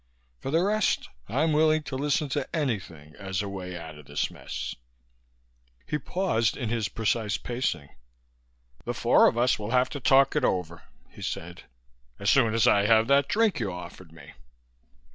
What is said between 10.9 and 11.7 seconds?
he said,